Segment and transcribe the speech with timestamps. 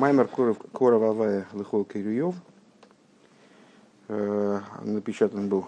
[0.00, 2.34] Маймер Коров Авая Лыхол Кирюев
[4.08, 5.66] напечатан был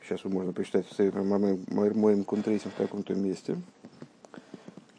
[0.00, 3.60] сейчас можно прочитать в моим кунтрейсом в таком-то месте.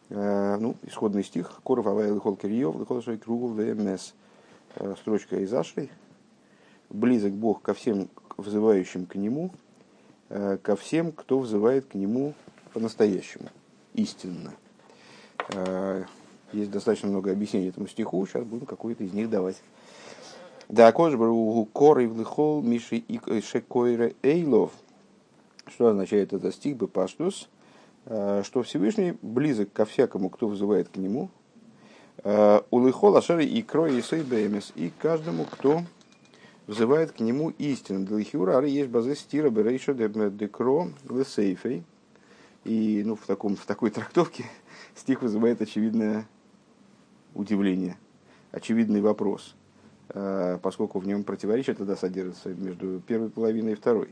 [0.10, 1.62] Ну, исходный стих.
[1.64, 4.12] Коров Авая Лыхол Кирюев, Лыхол Шой Кругу ВМС.
[5.00, 5.90] Строчка из Ашей.
[6.90, 9.52] Близок Бог ко всем взывающим к Нему,
[10.28, 12.34] ко всем, кто взывает к Нему
[12.74, 13.48] по-настоящему,
[13.94, 14.52] истинно.
[16.54, 19.62] Есть достаточно много объяснений этому стиху, сейчас будем какой-то из них давать.
[20.68, 24.72] Да, кожбару коры в лихол миши и шекойре эйлов.
[25.68, 27.50] Что означает этот стих Бепаштус?
[28.06, 31.30] Что Всевышний близок ко всякому, кто вызывает к нему.
[32.24, 34.72] У лихол ашари и крой и сейбемес.
[34.76, 35.84] И каждому, кто
[36.68, 38.06] взывает к нему истину.
[38.06, 41.84] Для ары есть базы стира берейша декро лесейфей.
[42.64, 44.46] И ну, в, таком, в такой трактовке
[44.96, 46.28] стих вызывает очевидное
[47.34, 47.98] удивление,
[48.52, 49.56] очевидный вопрос,
[50.10, 54.10] э, поскольку в нем противоречие тогда содержится между первой половиной и второй.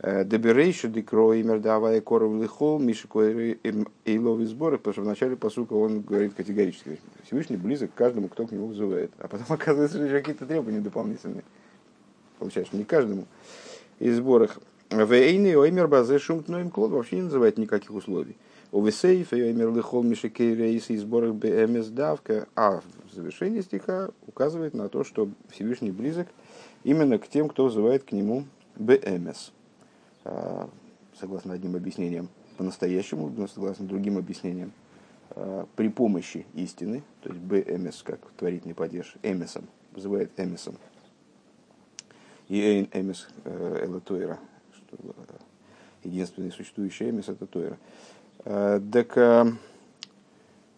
[0.00, 6.02] Э, Деберейшу и мердавая коров лихол, и лови сборы, потому что в начале посука он
[6.02, 9.10] говорит категорически, Всевышний близок к каждому, кто к нему вызывает.
[9.18, 11.42] А потом оказывается, что какие-то требования дополнительные.
[12.38, 13.26] Получается, не каждому.
[13.98, 14.60] И сборах.
[14.90, 18.36] Вейны оймер базе шумтноим клод вообще не называет никаких условий.
[18.70, 24.90] У Весейфа и Мерлихол Мишекейрейс и сборах БМС давка, а в завершении стиха указывает на
[24.90, 26.28] то, что Всевышний близок
[26.84, 28.44] именно к тем, кто вызывает к нему
[28.76, 29.52] БМС.
[30.24, 30.68] А,
[31.18, 34.72] согласно одним объяснениям по-настоящему, согласно другим объяснениям,
[35.30, 40.76] а, при помощи истины, то есть БМС, как творительный падеж, эмесом, вызывает эмесом.
[42.48, 44.38] И эмес э, элатойра,
[44.74, 45.12] что э,
[46.04, 47.78] единственный существующий эмес это тойра.
[48.44, 49.16] Так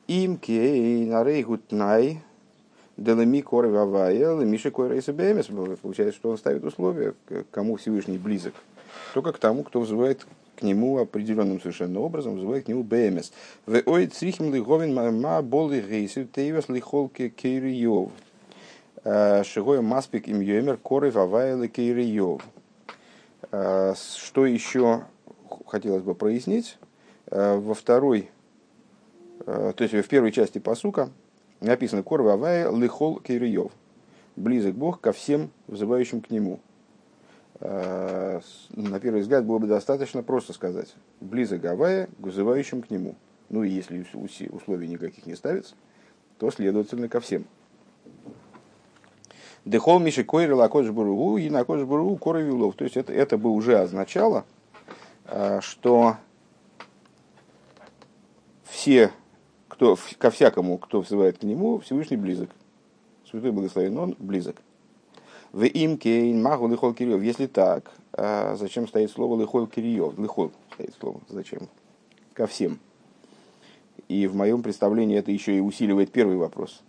[0.07, 2.23] им кей на рейгутнай
[2.97, 5.47] Делами коры вавая, Миша коры БМС.
[5.81, 7.15] Получается, что он ставит условия,
[7.51, 8.53] кому Всевышний близок.
[9.15, 10.27] Только к тому, кто вызывает
[10.57, 13.33] к нему определенным совершенно образом, вызывает к нему БМС.
[13.65, 18.11] В ой црихим лиговин ма боли рейсу тейвес лихолки кейриев.
[19.47, 22.43] Шигой маспик им йомер коры вавая кейриев.
[23.51, 25.05] Что еще
[25.67, 26.77] хотелось бы прояснить?
[27.31, 28.29] Э, во второй,
[29.47, 31.11] э, то есть в первой части посука
[31.61, 33.71] написано «Корва авая лихол кириев»–
[34.37, 36.59] «Близок Бог ко всем взывающим к Нему».
[37.61, 43.15] Э, на первый взгляд было бы достаточно просто сказать «Близок Авая к взывающим к Нему».
[43.49, 44.05] Ну и если
[44.51, 45.75] условий никаких не ставится,
[46.39, 47.45] то следовательно ко всем.
[49.65, 52.77] Дехол Миши Койры Лакош Буру и Накош Буру Коры Вилов.
[52.77, 54.45] То есть это, это бы уже означало,
[55.61, 56.17] что
[58.81, 59.13] все,
[59.69, 62.49] кто, ко всякому, кто взывает к нему, Всевышний близок.
[63.31, 64.57] Святой благословен он близок.
[65.53, 67.23] В им кейн магу лихол кириев.
[67.23, 70.19] Если так, а зачем стоит слово лихол кириев?
[70.19, 71.21] Лихол стоит слово.
[71.29, 71.69] Зачем?
[72.33, 72.79] Ко всем.
[74.09, 76.83] И в моем представлении это еще и усиливает первый вопрос.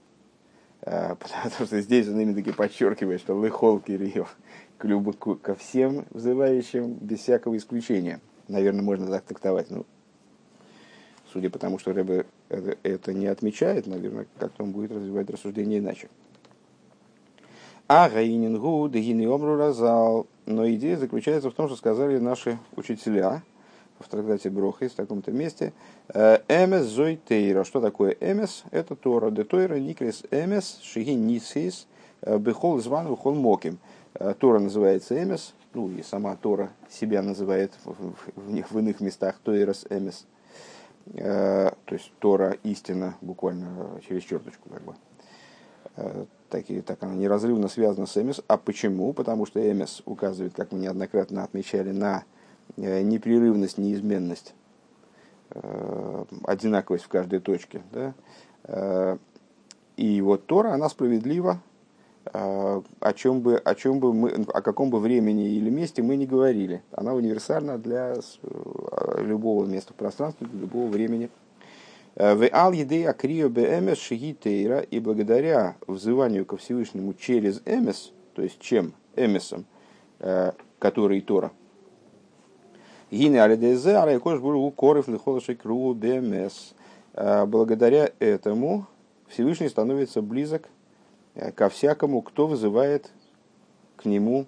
[0.83, 4.37] А, потому что здесь он именно таки подчеркивает, что лихол кириев
[5.41, 8.21] ко всем взывающим без всякого исключения.
[8.47, 9.69] Наверное, можно так трактовать.
[9.69, 9.85] Ну,
[11.31, 16.09] Судя по тому, что Рэбе это, не отмечает, наверное, как-то он будет развивать рассуждение иначе.
[17.87, 20.27] А Гаинингу, Дегини Разал.
[20.45, 23.43] Но идея заключается в том, что сказали наши учителя
[23.99, 25.73] в трактате Брохис в таком-то месте.
[26.13, 27.63] «Э, эмес зой тейра.
[27.63, 28.63] Что такое эмес?
[28.71, 29.29] Это Тора.
[29.29, 31.87] Де Тойра никрис эмес шиги нисис
[32.21, 33.77] э, бехол зван бехол моким.
[34.15, 38.99] Э, Тора называется эмес, ну и сама Тора себя называет в, в, в, в иных
[39.01, 40.25] местах Тойрас эмес.
[40.25, 40.40] Э,
[41.15, 44.95] то есть Тора истина, буквально через черточку, как бы.
[45.97, 48.41] Э, так, и, так она неразрывно связана с Эмис.
[48.47, 49.13] А почему?
[49.13, 52.23] Потому что Эмис указывает, как мы неоднократно отмечали, на
[52.77, 54.53] э, непрерывность, неизменность,
[56.45, 57.81] одинаковость в каждой точке.
[57.91, 59.17] Да?
[59.97, 61.59] И вот Тора, она справедлива
[62.25, 66.25] о чем бы, о чем бы мы, о каком бы времени или месте мы не
[66.25, 66.83] говорили.
[66.91, 71.29] Она универсальна для э, любого места в пространстве, для любого времени.
[72.15, 78.59] Э, в ал акрио бмс шигитейра и благодаря взыванию ко Всевышнему через эмес, то есть
[78.59, 79.65] чем эмесом,
[80.19, 81.51] э, который Тора.
[83.09, 86.73] Гине алидезе алейкош буру корев лихолошек ру бмс.
[87.13, 88.85] Благодаря этому
[89.27, 90.69] Всевышний становится близок
[91.55, 93.11] ко всякому, кто вызывает
[93.95, 94.45] к нему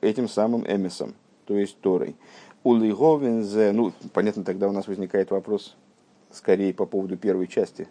[0.00, 1.14] этим самым эмисом,
[1.46, 2.16] то есть Торой.
[2.62, 5.76] Улиговинзе, ну, понятно, тогда у нас возникает вопрос
[6.30, 7.88] скорее по поводу первой части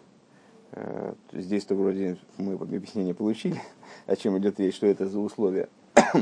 [1.32, 3.60] Здесь-то вроде мы объяснение получили,
[4.06, 5.68] о чем идет речь, что это за условия.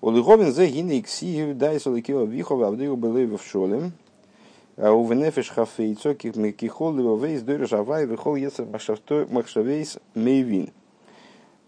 [0.00, 3.92] Улыговин зе гины иксию дайсу ликива вихова авдыгу в шолем.
[4.76, 10.70] У венефеш хафейцо кихол его вейс дойр жавай вихол есер махшавейс мейвин.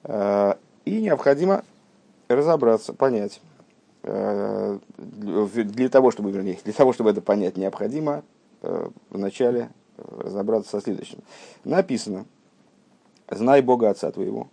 [0.06, 1.64] И необходимо
[2.28, 3.40] разобраться, понять.
[4.02, 8.22] Для того, чтобы, вернее, для того, чтобы это понять, необходимо
[9.10, 11.18] вначале разобраться со следующим.
[11.64, 12.24] Написано,
[13.30, 14.48] знай Бога Отца твоего,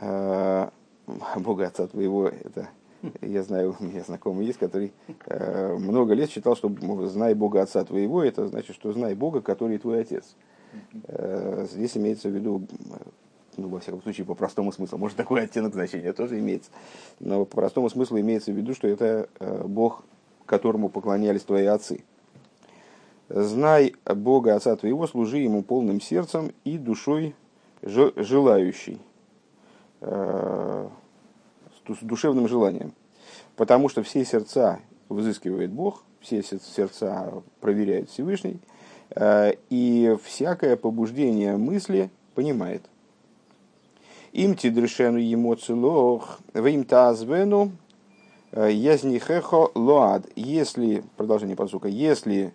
[0.00, 2.68] Бога Отца твоего, это
[3.20, 4.92] я знаю, у меня знакомый есть, который
[5.26, 6.70] э, много лет считал, что
[7.08, 10.36] знай Бога Отца твоего, это значит, что знай Бога, который твой Отец.
[11.08, 12.66] Э, здесь имеется в виду,
[13.56, 16.70] ну, во всяком случае, по простому смыслу, может, такой оттенок значения тоже имеется,
[17.18, 20.04] но по простому смыслу имеется в виду, что это э, Бог,
[20.46, 22.04] которому поклонялись твои отцы.
[23.28, 27.36] Знай Бога Отца твоего, служи Ему полным сердцем и душой
[27.82, 29.00] желающей
[30.00, 30.88] э,
[31.88, 32.92] с душевным желанием.
[33.56, 38.58] Потому что все сердца взыскивает Бог, все сердца проверяет Всевышний,
[39.10, 42.82] э, и всякое побуждение мысли понимает.
[44.32, 47.72] Им тидрешену ему целох, вим тазвену,
[48.52, 50.26] э, язнихехо лоад.
[50.36, 52.52] Если, продолжение посука, если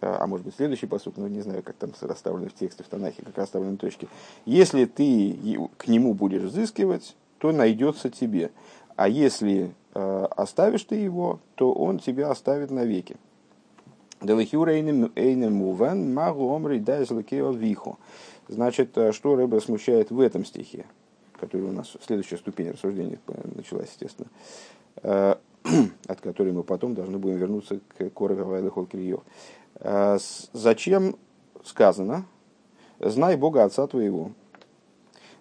[0.00, 2.88] э, а может быть следующий посук, но не знаю, как там расставлены в тексте в
[2.88, 4.08] Танахе, как расставлены точки.
[4.46, 5.36] Если ты
[5.76, 8.50] к нему будешь взыскивать, то найдется тебе.
[8.96, 13.16] А если э, оставишь ты его, то он тебя оставит навеки.
[18.48, 20.86] Значит, э, что Рэбе смущает в этом стихе,
[21.38, 23.18] который у нас следующая ступень рассуждения
[23.54, 24.28] началась, естественно,
[25.02, 25.36] э,
[26.08, 29.20] от которой мы потом должны будем вернуться к Корове Криев.
[29.76, 30.18] Э,
[30.52, 31.16] зачем
[31.64, 32.24] сказано,
[32.98, 34.32] знай Бога Отца твоего,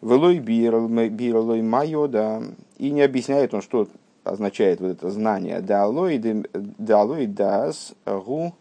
[0.01, 2.41] Велой биралой майо, да,
[2.77, 3.87] и не объясняет он, что
[4.23, 5.61] означает вот это знание.
[5.61, 8.53] Далой дас гу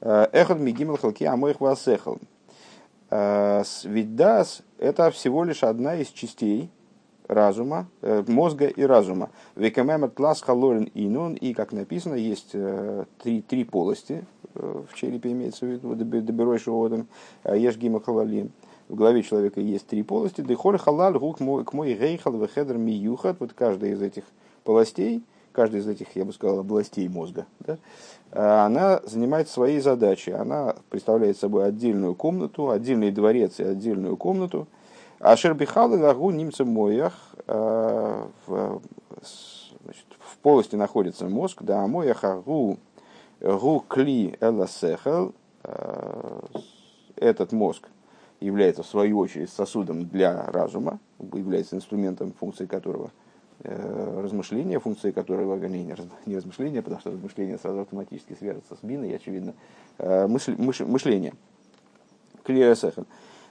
[0.00, 2.18] э, эхот мигимел халки амоих васехал.
[3.10, 6.70] Э, ведь дас это всего лишь одна из частей
[7.26, 9.30] разума, э, мозга и разума.
[9.56, 12.52] Векамемет тлас халорин инун, и, как написано, есть
[13.22, 17.08] три, три полости в черепе, имеется в виду, доберой шоодом,
[17.44, 18.50] ешь гима халалим
[18.88, 20.40] в голове человека есть три полости.
[20.40, 23.36] Дехоль халал гук мой рейхал вехедр миюхат.
[23.40, 24.24] Вот каждая из этих
[24.64, 27.78] полостей, каждая из этих, я бы сказал, областей мозга, да,
[28.64, 30.30] она занимает свои задачи.
[30.30, 34.66] Она представляет собой отдельную комнату, отдельный дворец и отдельную комнату.
[35.20, 37.14] А шербихал лагу немца моях
[37.46, 38.80] в,
[39.84, 42.78] значит, в полости находится мозг, да, а моях агу
[43.40, 45.32] гу кли эласехал,
[47.16, 47.88] этот мозг
[48.40, 53.10] является в свою очередь сосудом для разума, является инструментом, функции которого
[53.64, 55.94] э, размышления, функции которого, не,
[56.26, 59.54] не размышления, потому что размышление сразу автоматически свяжется с биной, очевидно,
[59.98, 61.34] э, мысль, мыш, мышление.
[62.44, 63.06] Клиасехан.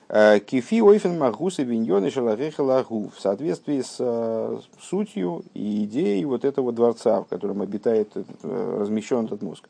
[0.10, 6.72] Э, Кифи ойфен магусы виньоны шалахехалагу в соответствии с э, сутью и идеей вот этого
[6.72, 8.14] дворца, в котором обитает,
[8.44, 9.68] размещен этот мозг.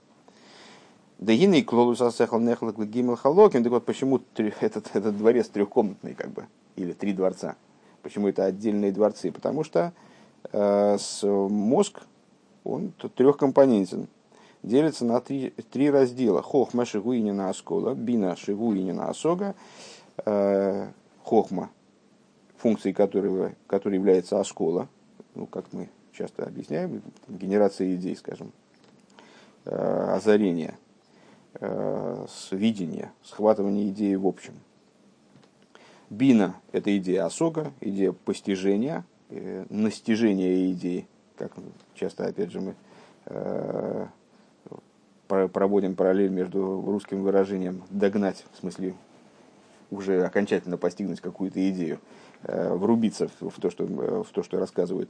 [1.20, 3.64] Да и клолус асехал нехлак гимл халокин.
[3.64, 6.46] Так вот, почему этот, этот дворец трехкомнатный, как бы,
[6.76, 7.56] или три дворца?
[8.04, 9.32] Почему это отдельные дворцы?
[9.32, 9.94] Потому что
[10.52, 12.02] э, с, мозг,
[12.64, 14.08] он трехкомпонентен.
[14.62, 16.42] Делится на три, три раздела.
[16.42, 19.56] Хохма шигуинина оскола, бина шигуинина осога,
[20.24, 20.88] э,
[21.24, 21.72] хохма,
[22.58, 24.88] функцией которого, которой является оскола,
[25.34, 28.52] ну, как мы часто объясняем, генерация идей, скажем,
[29.66, 30.78] э, озарение–
[31.60, 34.54] с видения, схватывания идеи в общем.
[36.10, 41.52] Бина– это идея осога, идея постижения, э, настижения идеи, как
[41.96, 42.76] часто, опять же, мы
[43.26, 44.06] э,
[45.28, 48.94] проводим параллель между русским выражением «догнать», в смысле
[49.92, 52.00] уже окончательно постигнуть какую-то идею,
[52.44, 55.10] врубиться в то, что, в то, что рассказывают.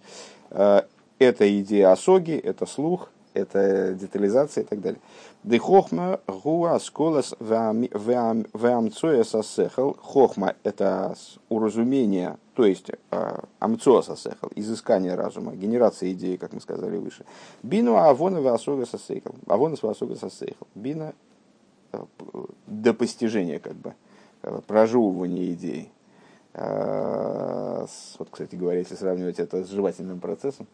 [0.49, 4.99] Это идея осоги, это слух, это детализация и так далее.
[5.43, 9.95] Дехохма гуа сколас веамцоя сасехал.
[10.01, 11.15] Хохма– это
[11.49, 17.23] уразумение, то есть а, амцоа сасехал, изыскание разума, генерация идеи, как мы сказали выше.
[17.63, 19.35] Бину авона веасога сасехал.
[19.47, 20.67] Авона веасога сасехал.
[20.75, 21.13] Бина
[21.93, 22.03] э,
[22.65, 23.93] до постижения, как бы,
[24.41, 25.91] э, прожевывания идеи.
[26.53, 27.85] А,
[28.17, 30.67] вот, кстати говоря, если сравнивать это с жевательным процессом,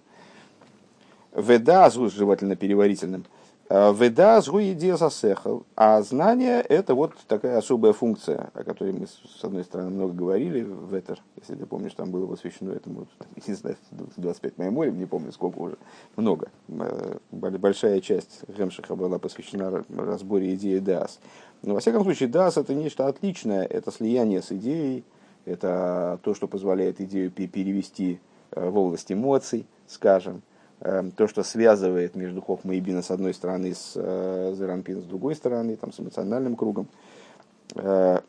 [1.36, 3.26] Веда, желательно переварительным.
[3.70, 5.66] Веда сгу идея засехал.
[5.76, 10.62] А знание– это вот такая особая функция, о которой мы, с одной стороны, много говорили
[10.62, 11.20] в Этер.
[11.38, 13.08] Если ты помнишь, там было посвящено этому,
[13.48, 13.78] не знаю,
[14.18, 15.78] 25 моим морем, не помню сколько уже.
[16.18, 16.50] Много.
[16.68, 21.20] Э, большая часть Гемшиха была посвящена разборе идеи Дас.
[21.64, 23.64] Но, во всяком случае, Дас– это нечто отличное.
[23.64, 25.04] Это слияние с идеей,
[25.46, 28.20] это то, что позволяет идею перевести
[28.52, 30.44] э, в область эмоций, скажем–
[31.16, 35.34] то, что связывает между Хохмой и Бина с одной стороны, с э, Зеранпин с другой
[35.36, 36.88] стороны, там, с эмоциональным кругом.
[37.76, 38.20] Э,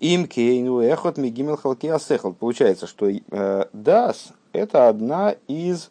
[0.00, 2.32] Им кейну эхот мигимел халки асехал.
[2.32, 5.90] Получается, что э, дас– это одна из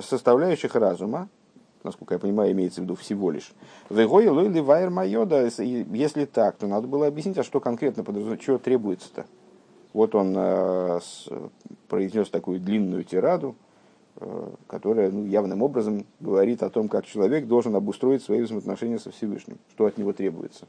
[0.00, 1.28] составляющих разума,
[1.84, 3.52] насколько я понимаю, имеется в виду всего лишь.
[3.90, 8.56] Вегой лойли вайр майода, если так, то надо было объяснить, а что конкретно подразумевается, чего
[8.56, 9.26] требуется-то.
[9.92, 11.00] Вот он э,
[11.88, 13.56] произнес такую длинную тираду,
[14.16, 19.10] э, которая ну, явным образом говорит о том, как человек должен обустроить свои взаимоотношения со
[19.10, 20.66] Всевышним, что от него требуется,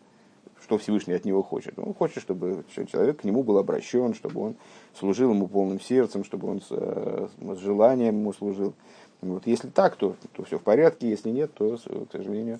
[0.60, 1.78] что Всевышний от него хочет.
[1.78, 4.56] Он хочет, чтобы человек к нему был обращен, чтобы он
[4.96, 8.74] служил ему полным сердцем, чтобы он с, э, с желанием ему служил.
[9.22, 9.46] Вот.
[9.46, 12.60] Если так, то, то все в порядке, если нет, то, к сожалению,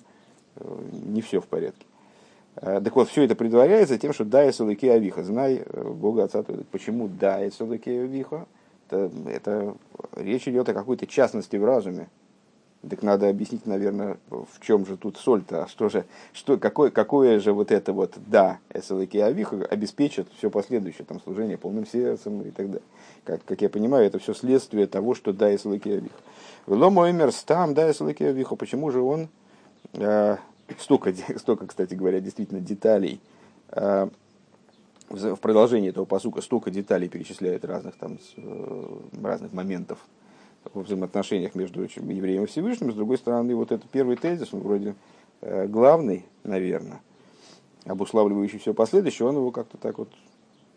[0.92, 1.84] не все в порядке.
[2.56, 6.42] Э, так вот, все это предваряется тем, что да, Салыки Авиха, знай э, Бога Отца
[6.42, 6.64] Твоего.
[6.70, 8.46] Почему да, Салыки Авиха?
[8.88, 9.74] Это, это
[10.16, 12.08] речь идет о какой-то частности в разуме.
[12.88, 17.38] Так надо объяснить, наверное, в чем же тут соль-то, а что же, что, какое, какое
[17.38, 22.50] же вот это вот да, Эсалыки Авиха обеспечит все последующее, там, служение полным сердцем и
[22.50, 22.82] так далее.
[23.22, 26.16] Как, как я понимаю, это все следствие того, что да, Эсалыки Авиха.
[26.66, 29.28] Вело мой мер стам, да, Эсалыки Авиха, почему же он
[29.92, 30.38] э,
[30.78, 33.20] столько, столько, кстати говоря, действительно деталей.
[33.70, 34.10] А,
[35.08, 39.98] в продолжении этого посука столько деталей перечисляет разных, там, э, разных моментов
[40.72, 42.92] во взаимоотношениях между евреем и Всевышним.
[42.92, 44.94] С другой стороны, вот этот первый тезис, он вроде
[45.42, 47.02] э, главный, наверное,
[47.84, 50.08] обуславливающий все последующее, он его как-то так вот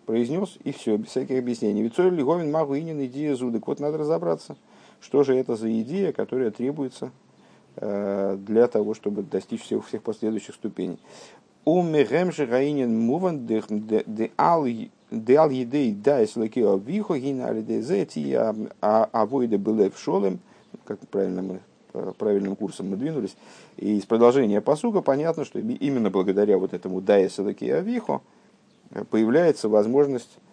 [0.05, 1.83] произнес, и все, без всяких объяснений.
[1.83, 3.67] Вицой Лиговин Магу Инин идея зудок.
[3.67, 4.57] Вот надо разобраться,
[4.99, 7.24] что же это за идея, которая требуется Э,
[7.77, 10.97] для того, чтобы достичь всех, всех последующих ступеней.
[11.65, 18.33] У мегемши гаинин муван де ал едей да ислакио вихо гина алидезе ти
[18.81, 20.39] авойда было в шолем,
[20.83, 21.59] как правильно мы
[21.93, 23.35] э, правильным курсом мы двинулись.
[23.77, 28.21] И из продолжения посуга понятно, что именно благодаря вот этому да ислакио вихо
[29.09, 30.44] появляется возможность Э,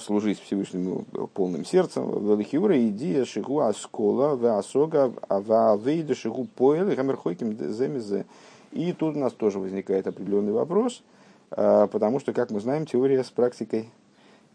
[0.00, 2.04] служить Всевышнему полным сердцем.
[2.26, 8.24] Велихиура идея шигу аскола веасога веавейда шигу поэл хамерхойким земезе.
[8.72, 11.02] И тут у нас тоже возникает определенный вопрос,
[11.50, 13.88] э, потому что, как мы знаем, теория с практикой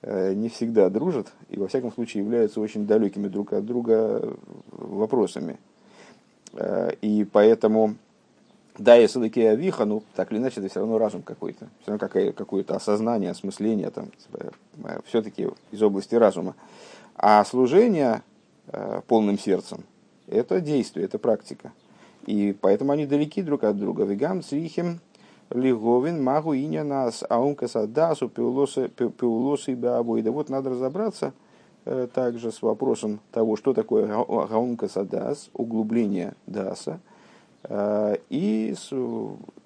[0.01, 4.35] э, не всегда дружат и, во всяком случае, являются очень далекими друг от друга
[4.71, 5.57] вопросами.
[7.01, 7.95] И поэтому
[8.77, 11.99] да, если такие авиха, ну, так или иначе, это все равно разум какой-то, все равно
[11.99, 16.55] какое- какое-то осознание, осмысление, там, э, все-таки из области разума.
[17.15, 18.21] А служение
[18.71, 19.83] э, полным сердцем–
[20.27, 21.73] это действие, это практика.
[22.25, 24.03] И поэтому они далеки друг от друга.
[24.03, 24.99] Вегам црихим
[25.49, 28.29] лиговин магу иня нас аумка садасу
[29.75, 30.21] бабой.
[30.21, 31.33] Да вот надо разобраться
[31.85, 36.99] э, также с вопросом того, что такое гаумка садас, углубление даса–
[37.69, 38.75] и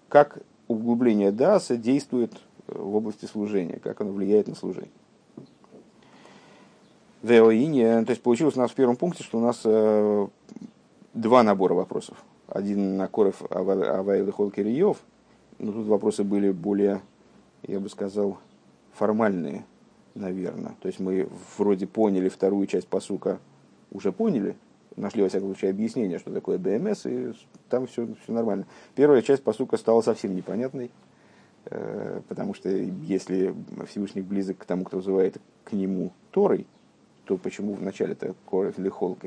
[0.09, 2.33] как углубление даса действует
[2.67, 4.91] в области служения, как оно влияет на служение.
[7.23, 10.27] То есть получилось у нас в первом пункте, что у нас э,
[11.13, 12.17] два набора вопросов.
[12.47, 14.97] Один на Коров Авайл и Холкириев,
[15.57, 17.01] но тут вопросы были более,
[17.63, 18.37] я бы сказал,
[18.93, 19.63] формальные,
[20.15, 20.75] наверное.
[20.81, 23.39] То есть мы вроде поняли вторую часть посука,
[23.91, 24.55] уже поняли,
[24.95, 27.33] нашли, во всяком случае, объяснение, что такое БМС, и
[27.69, 28.65] там все, все нормально.
[28.95, 30.91] Первая часть посука стала совсем непонятной,
[31.65, 33.53] э, потому что если
[33.87, 36.67] Всевышний близок к тому, кто вызывает к нему Торой,
[37.25, 39.17] то почему вначале это Коров или Хол?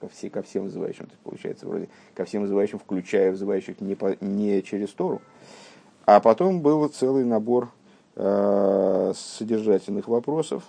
[0.00, 3.94] Ко, все, ко всем вызывающим, то есть получается вроде ко всем вызывающим, включая вызывающих не,
[3.94, 5.20] по, не через Тору.
[6.06, 7.70] А потом был целый набор
[8.16, 10.64] э, содержательных вопросов,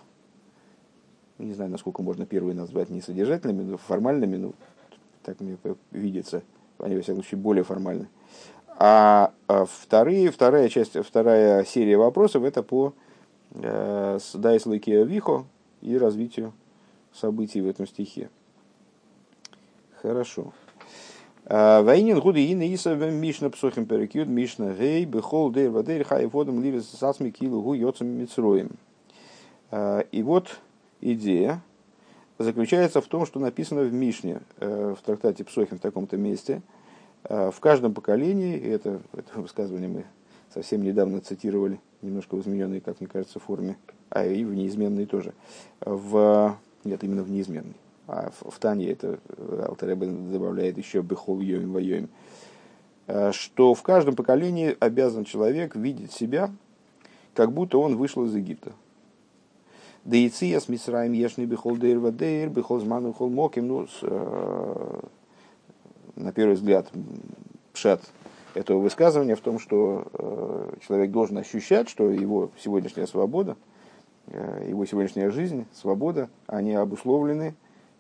[1.42, 4.54] не знаю, насколько можно первые назвать не содержательными, но формальными, ну,
[5.24, 5.58] так мне
[5.92, 6.44] видится,
[6.80, 8.08] они, во всяком случае, более формальны.
[8.78, 12.94] А, а вторые, вторая часть, вторая серия вопросов это по
[13.52, 15.46] э, Дайслыке Вихо
[15.82, 16.54] и развитию
[17.14, 18.30] событий в этом стихе.
[20.02, 20.54] Хорошо.
[21.46, 26.64] А, Вайнин гуды ин иса мишна псохим перекют мишна гей бехол дейр вадейр хай водом
[26.64, 28.72] ливес сасми килу гу йоцам мицроем.
[29.70, 30.60] А, и вот
[31.02, 31.62] идея
[32.38, 36.62] заключается в том, что написано в Мишне, в трактате Псохин в таком-то месте.
[37.30, 40.06] В каждом поколении, и это, это высказывание мы
[40.52, 43.78] совсем недавно цитировали, немножко в измененной, как мне кажется, форме,
[44.10, 45.34] а и в неизменной тоже.
[45.82, 47.76] В, нет, именно в неизменной.
[48.08, 49.20] А в, в Тане это
[49.68, 52.10] Алтаребе добавляет еще Бехол Йоим Вайоим.
[53.32, 56.50] Что в каждом поколении обязан человек видеть себя,
[57.36, 58.74] как будто он вышел из Египта.
[60.04, 63.68] Да и ция с Мисраем ешный бихол дейр вадейр, бихол зману хол моким.
[63.68, 65.00] Ну, э,
[66.16, 66.88] на первый взгляд,
[67.74, 68.02] пшат
[68.56, 73.58] этого высказывания в том, что э, человек должен ощущать, что его сегодняшняя свобода,
[74.28, 77.56] э, его сегодняшняя жизнь, свобода, они обусловлены,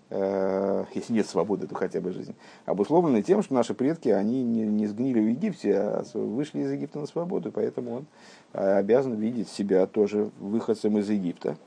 [0.10, 4.64] э, если нет свободы, то хотя бы жизнь, обусловлены тем, что наши предки, они не,
[4.64, 8.06] не сгнили в Египте, а вышли из Египта на свободу, поэтому он
[8.54, 11.58] э, обязан видеть себя тоже выходцем из Египта.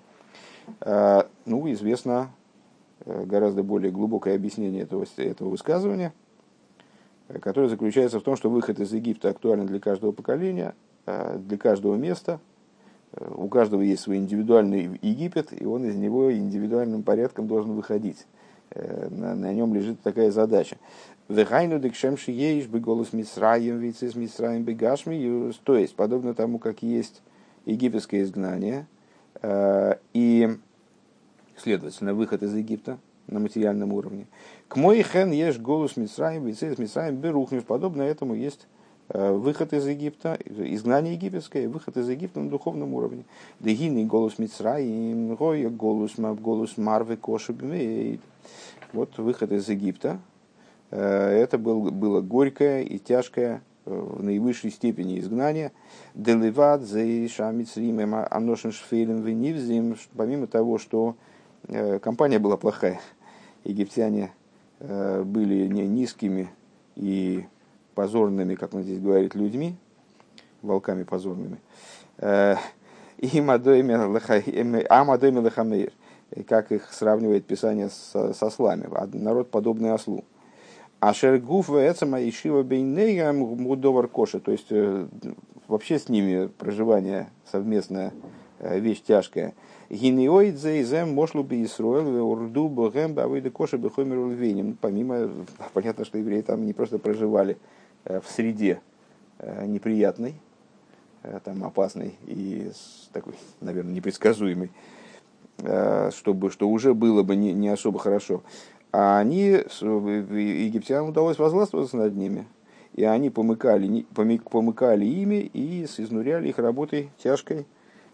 [0.81, 2.31] А, ну, известно
[3.05, 6.13] э, гораздо более глубокое объяснение этого, этого высказывания,
[7.29, 10.75] э, которое заключается в том, что выход из Египта актуален для каждого поколения,
[11.07, 12.41] э, для каждого места.
[13.17, 18.27] У каждого есть свой индивидуальный Египет, и он из него индивидуальным порядком должен выходить.
[18.75, 20.79] На, на нем лежит такая задача.
[21.29, 25.53] Вехайну декшемши еиш бы голос Мисраем, вицис Мисраем бегашми.
[25.63, 27.23] То есть, подобно тому, как есть
[27.67, 28.89] египетское изгнание–
[29.43, 30.59] и,
[31.57, 34.27] следовательно, выход из Египта на материальном уровне.
[34.69, 37.63] К мой хен ешь голос Мисраим, с Мисраим берухнешь.
[37.63, 38.67] Подобно этому есть
[39.09, 43.25] э, выход из Египта, изгнание египетское, выход из Египта на духовном уровне.
[43.61, 48.21] Дегины голос Мицраим, роя голос голос Марвы Кошебмейд.
[48.93, 50.19] Вот выход из Египта.
[50.91, 55.73] Э, это был, было горькое и тяжкое в наивысшей степени изгнания.
[56.15, 59.97] Деливат, Зейша, Мицрим, Аношин Шфейлем.
[60.17, 61.17] Помимо того, что
[61.69, 63.01] э, компания была плохая,
[63.65, 64.33] египтяне
[64.81, 66.51] э, были не низкими
[66.97, 67.45] и
[67.95, 69.77] позорными, как он здесь говорит, людьми,
[70.63, 71.59] волками позорными.
[72.19, 72.57] Э,
[73.19, 73.97] и Амадойме
[75.41, 75.93] Лахамейр,
[76.49, 80.25] как их сравнивает Писание со, со слами, народ подобный ослу.
[81.07, 84.41] А шергуф эцема и шива бейнея мудовар коша.
[84.41, 85.07] То есть э,
[85.69, 88.15] вообще с ними проживание совместное
[88.59, 89.53] э, вещь тяжкая.
[89.91, 94.79] Гинеоид зейзем мошлу би Исруэл урду богем бавыда коша бехомер улвеним.
[94.81, 95.29] Помимо,
[95.75, 97.59] понятно, что евреи там не просто проживали
[98.07, 98.81] э, в среде
[99.67, 100.37] неприятной,
[101.45, 102.71] там опасной и
[103.13, 104.71] такой, наверное, непредсказуемой,
[106.13, 108.43] чтобы, что уже было бы не, не особо хорошо
[108.97, 112.47] а они, египтянам удалось возгластвоваться над ними,
[112.93, 117.67] и они помыкали, помыкали ими и изнуряли их работой тяжкой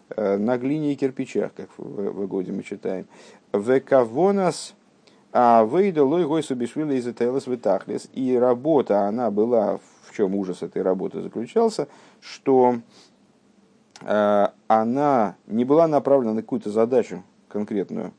[0.09, 3.05] э, на глине и кирпичах, как в годе мы читаем.
[3.53, 4.73] Векавонас
[5.31, 8.09] а выйдя лой гой субишвили из Этелес Витахлес.
[8.13, 11.89] И работа, она была, в чем ужас этой работы заключался,
[12.21, 12.77] что
[14.01, 18.13] э, она не была направлена на какую-то задачу конкретную,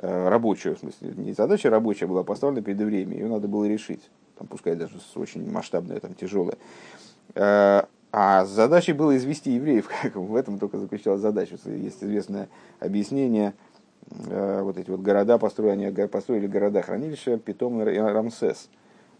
[0.00, 4.08] Э, рабочую, в смысле, не задача рабочая была поставлена перед евреями, ее надо было решить,
[4.38, 6.56] там, пускай даже очень масштабная, там, тяжелая.
[7.34, 7.82] Э,
[8.12, 11.56] а задачей было извести евреев, как в этом только заключалась задача.
[11.64, 13.54] Есть известное объяснение,
[14.28, 18.70] э, вот эти вот города построили, построили города-хранилища Питом и Рамсес.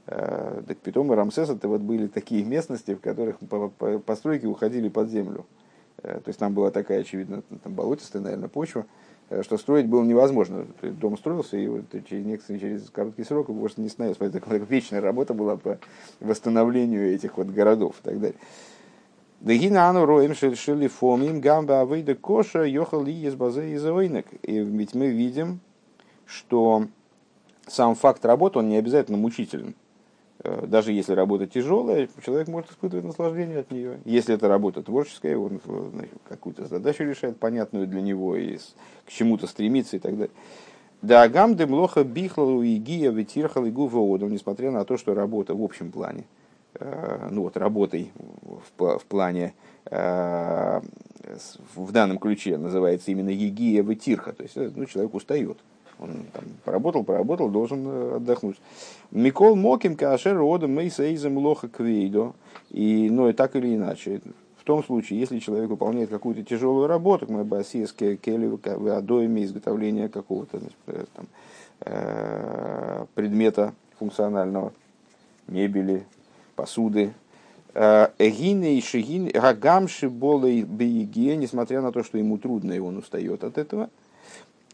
[0.06, 3.36] Так Питом и Рамсес это вот были такие местности, в которых
[4.06, 5.44] постройки уходили под землю.
[6.00, 8.86] То есть там была такая, очевидно, там болотистая, наверное, почва,
[9.42, 10.66] что строить было невозможно.
[10.82, 14.18] Дом строился, и вот через, некоторый, через короткий срок его просто не становилось.
[14.18, 15.78] Поэтому такая вечная работа была по
[16.20, 18.38] восстановлению этих вот городов и так далее.
[19.40, 23.84] Дагина ану роем шили фомим гамба авейда коша йохал ли из базы из
[24.42, 25.60] И ведь мы видим,
[26.26, 26.86] что
[27.66, 29.74] сам факт работы, он не обязательно мучителен.
[30.48, 33.98] Э, даже если работа тяжелая, человек может испытывать наслаждение от нее.
[34.04, 35.60] Если это работа творческая, он
[36.28, 38.56] какую-то задачу решает, понятную для него, и
[39.06, 40.34] к чему-то стремится и так далее.
[41.02, 45.62] Да агам демлоха бихлалу и гия ветирхал и гувоодом, несмотря на то, что работа в
[45.62, 46.24] общем плане,
[46.74, 48.10] э, ну вот работой
[48.78, 50.80] в, в плане э,
[51.74, 55.58] в данном ключе называется именно егия ветирха, то есть ну, человек устает.
[56.00, 58.56] Он там, поработал, поработал, должен э, отдохнуть.
[59.10, 62.34] Микол Моким Кашер Родом Мейсейзем Лоха Квейдо.
[62.70, 64.20] И, ну, и так или иначе,
[64.58, 68.50] в том случае, если человек выполняет какую-то тяжелую работу, мы басийские кели
[68.90, 71.26] адоями изготовления какого-то э, там,
[71.80, 74.72] э, предмета функционального,
[75.48, 76.04] мебели,
[76.54, 77.12] посуды,
[77.74, 83.44] Эгины и Шигин, Гагамши Болой Бейге, несмотря на то, что ему трудно, и он устает
[83.44, 83.90] от этого–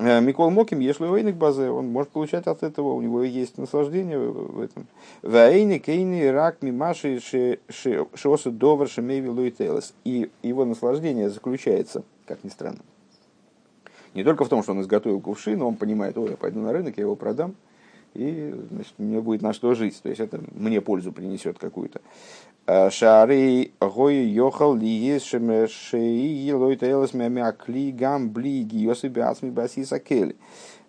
[0.01, 4.61] Микол Моким, если вейник базе, он может получать от этого, у него есть наслаждение в
[4.61, 4.89] этом.
[5.23, 7.21] Вейни, кейни, рак, мимаши,
[7.69, 9.95] шиоса, довар, шемеви, луителес.
[10.05, 12.81] И его наслаждение заключается, как ни странно,
[14.15, 16.97] не только в том, что он изготовил кувшин, он понимает, ой, я пойду на рынок,
[16.97, 17.55] я его продам,
[18.15, 20.01] и значит, мне будет на что жить.
[20.03, 22.01] То есть это мне пользу принесет какую-то.
[22.67, 30.37] Э, шары гой йохал ли есть шеи лойта элас мякли гам бли гиосы басиса кели.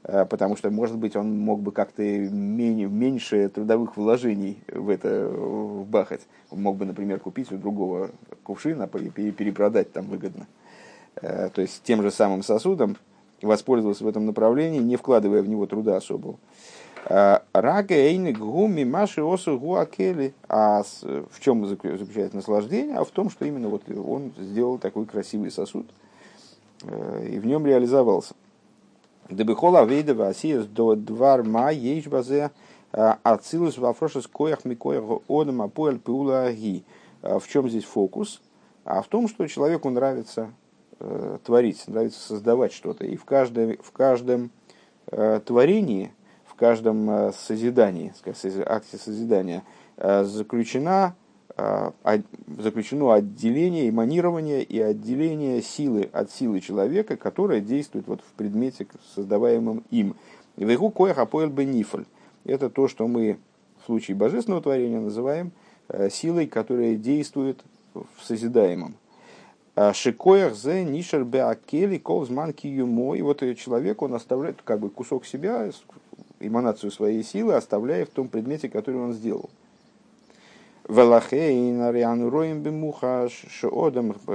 [0.03, 6.21] Э, потому что, может быть, он мог бы как-то меньше трудовых вложений в это вбахать.
[6.51, 8.11] Он мог бы, например, купить у другого
[8.43, 10.47] кувшина и перепродать там выгодно.
[11.15, 12.97] Э, то есть тем же самым сосудом
[13.41, 16.37] воспользовался в этом направлении, не вкладывая в него труда особого.
[17.07, 20.33] Рага эйник гуми маши осу гуакели.
[20.49, 22.97] А в чем заключается наслаждение?
[22.97, 25.85] А в том, что именно вот он сделал такой красивый сосуд
[26.83, 28.33] э, и в нем реализовался.
[29.29, 32.49] Дебихола вейдова асиес до двар ма ейш базе
[32.91, 36.83] а, ацилус вафрошес коях микоях одам апуэль пиула ги.
[37.21, 38.41] В чем здесь фокус?
[38.83, 40.51] А в том, что человеку нравится
[40.99, 43.05] э, творить, нравится создавать что-то.
[43.05, 44.49] И в каждом, в каждом
[45.11, 46.11] э, творении–
[46.55, 48.13] в каждом э, созидании,
[48.65, 49.63] акте созидания
[49.97, 51.13] э, заключена,
[51.57, 51.91] э,
[52.57, 59.83] заключено отделение, эманирование и отделение силы от силы человека, которая действует вот в предмете, создаваемом
[59.91, 60.15] им.
[60.55, 62.05] Вегу коях апоэль бенифоль.
[62.45, 63.37] Это то, что мы
[63.81, 65.51] в случае божественного творения называем
[66.09, 67.61] силой, которая действует
[67.93, 68.95] в созидаемом.
[69.93, 73.15] Шикоях зе нишер беакели колзман киюмо.
[73.15, 75.69] И вот человек, он оставляет как бы кусок себя,
[76.39, 79.49] эманацию своей силы, оставляя в том предмете, который он сделал.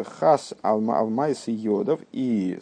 [0.04, 2.00] хас алмайс йодов.
[2.10, 2.58] И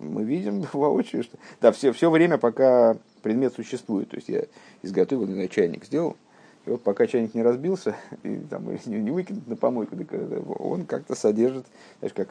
[0.00, 4.08] мы видим воочию, что да, все, все время, пока предмет существует.
[4.08, 4.44] То есть я
[4.82, 6.16] изготовил, не чайник сделал,
[6.64, 9.96] и вот пока чайник не разбился, и там, не, не выкинут на помойку,
[10.58, 11.66] он как-то содержит,
[11.98, 12.28] знаешь, как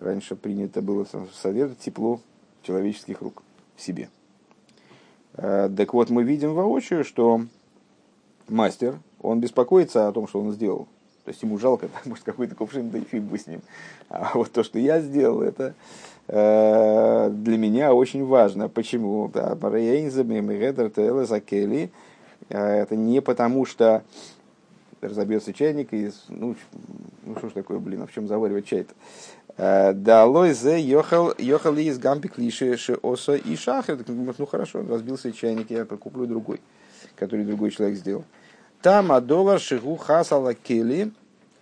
[0.00, 2.20] раньше принято было, содержит тепло
[2.62, 3.42] человеческих рук
[3.76, 4.08] в себе.
[5.38, 7.42] Э, так вот, мы видим воочию, что
[8.48, 10.86] мастер, он беспокоится о том, что он сделал.
[11.24, 13.60] То есть ему жалко, может, какой-то кувшин, да и фиг бы с ним.
[14.08, 15.74] А вот то, что я сделал, это
[16.26, 18.68] э, для меня очень важно.
[18.68, 19.30] Почему?
[22.48, 24.02] Э, это не потому, что
[25.00, 26.56] разобьется чайник, и, ну,
[27.24, 28.92] ну что ж такое, блин, а в чем заваривать чай-то?
[29.58, 33.98] Э, да, лойзе ехал, ехал из гампик лиши оса и шахер.
[34.06, 36.60] Ну хорошо, разбился чайник, я куплю другой,
[37.16, 38.24] который другой человек сделал.
[38.80, 41.10] Там адовар шигу хасала кели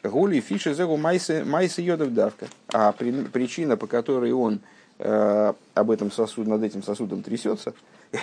[0.02, 2.46] гули фиши зегу майсы йодов давка.
[2.72, 4.60] А причина, по которой он
[4.98, 7.72] э, об этом сосуд, над этим сосудом трясется,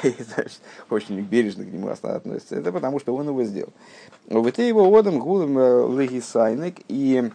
[0.90, 3.74] очень бережно к нему относится, это потому, что он его сделал.
[4.28, 7.32] Вот это его одам гулом э, легисайник и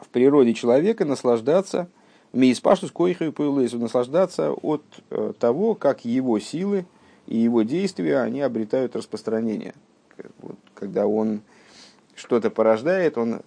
[0.00, 1.88] в природе человека наслаждаться,
[2.32, 6.86] мейспаштус коихой пойлесу, наслаждаться от э, того, как его силы
[7.26, 9.74] и его действия, они обретают распространение.
[10.40, 11.42] Вот, когда он
[12.14, 13.40] что-то порождает, он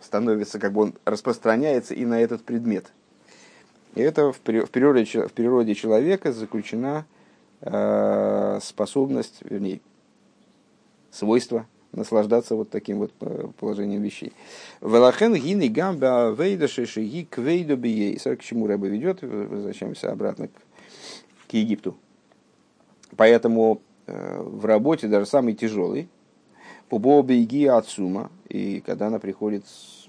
[0.00, 2.92] становится, как бы он распространяется и на этот предмет.
[3.94, 7.06] И это в природе, в природе человека заключена
[7.60, 9.80] э, способность, вернее,
[11.10, 14.32] свойство наслаждаться вот таким вот э, положением вещей.
[14.80, 18.36] Велахен гини гамба вейда шишиги квейду биейсер.
[18.36, 19.22] К чему Рэба ведет?
[19.22, 20.52] Возвращаемся обратно к,
[21.48, 21.96] к Египту.
[23.16, 26.08] Поэтому э, в работе даже самый тяжелый,
[26.90, 30.06] убо бейги отсума, и когда она приходит с,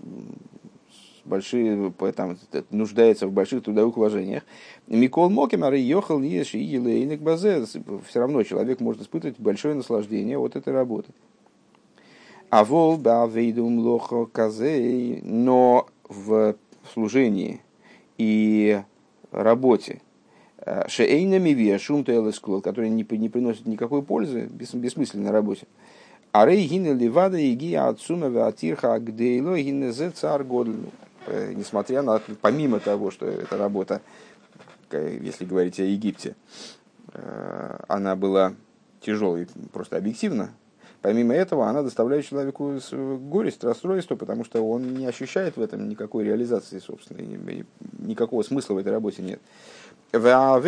[1.26, 2.38] большие, там,
[2.70, 4.44] нуждается в больших трудовых вложениях.
[4.88, 7.66] Микол Мокимар и Йохал Еши и Базе.
[7.66, 11.12] Все равно человек может испытывать большое наслаждение от этой работы.
[12.50, 16.56] А вол бавейдум лохо казей, но в
[16.94, 17.62] служении
[18.18, 18.82] и
[19.32, 20.02] работе
[20.58, 25.68] э, шейнами вия шум телескул, который не, не приносит никакой пользы, бес, бессмысленной работе.
[26.32, 30.46] А рей гине ливада и гия отсума ватирха агдейло гине зе цар
[31.28, 34.02] э, Несмотря на, помимо того, что эта работа,
[34.92, 36.36] если говорить о Египте,
[37.14, 38.54] э, она была
[39.02, 40.52] тяжелой просто объективно,
[41.06, 46.24] Помимо этого, она доставляет человеку горесть, расстройство, потому что он не ощущает в этом никакой
[46.24, 47.64] реализации, собственно, и
[48.00, 49.40] никакого смысла в этой работе нет.
[50.12, 50.60] А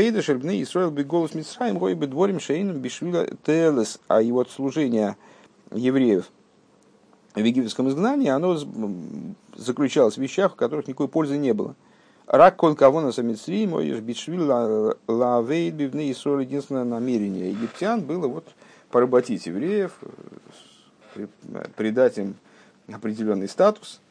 [4.21, 5.17] и вот служение
[5.71, 6.30] евреев
[7.34, 8.60] в египетском изгнании, оно
[9.56, 11.73] заключалось в вещах, в которых никакой пользы не было.
[12.28, 16.43] Рак кон кого на самицри, мой битшвил лавейд бивны и соль.
[16.43, 18.45] Единственное намерение египтян было вот
[18.98, 19.92] поработить евреев,
[21.76, 22.36] придать им
[22.92, 24.02] определенный статус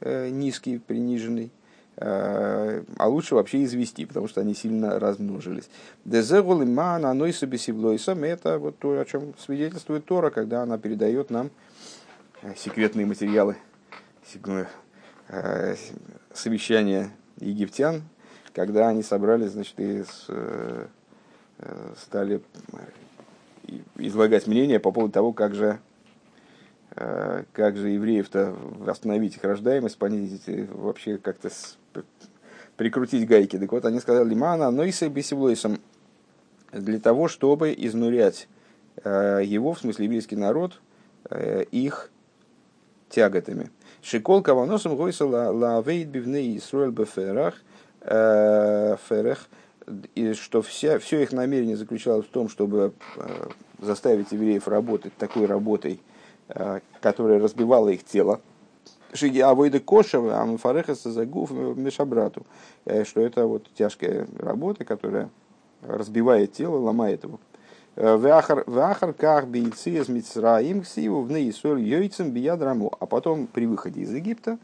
[0.00, 1.50] низкий, приниженный,
[1.96, 5.68] а лучше вообще извести, потому что они сильно размножились.
[6.04, 11.30] Дезегул иман, оно и собесивлойсом, это вот то, о чем свидетельствует Тора, когда она передает
[11.30, 11.50] нам
[12.56, 13.56] секретные материалы,
[16.32, 18.04] совещания египтян,
[18.52, 20.04] когда они собрались, значит, и
[22.00, 22.40] стали
[23.96, 25.78] излагать мнение по поводу того, как же
[27.52, 31.50] как же евреев-то восстановить их рождаемость, понизить, вообще как-то
[32.76, 33.58] прикрутить гайки.
[33.58, 35.06] Так вот, они сказали, Лимана, но и с
[36.72, 38.48] для того, чтобы изнурять
[39.02, 40.80] э, его, в смысле еврейский народ,
[41.30, 42.10] э, их
[43.08, 43.70] тяготами.
[44.02, 47.54] Шикол каваносом гойса лавейд бивней Исруэль беферах,
[48.02, 49.48] э, ферех,
[50.14, 52.92] и что вся, все их намерение заключалось в том, чтобы
[53.80, 56.00] заставить евреев работать такой работой,
[57.00, 58.40] которая разбивала их тело,
[59.42, 62.44] авойда кошева, амфарехаса загув мешабрату,
[63.04, 65.30] что это вот тяжкая работа, которая
[65.82, 67.38] разбивает тело, ломает его.
[67.96, 72.92] Вахар ках бейцы из Мицраим ксиву в неисоль йойцем биядраму.
[73.00, 74.58] А потом при выходе из Египта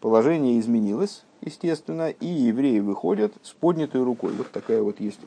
[0.00, 4.32] положение изменилось, естественно, и евреи выходят с поднятой рукой.
[4.32, 5.20] Вот такая вот есть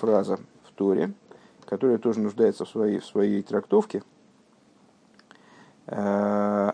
[0.00, 1.12] фраза в Торе,
[1.64, 4.02] которая тоже нуждается в своей, в своей трактовке–
[5.86, 6.72] Э,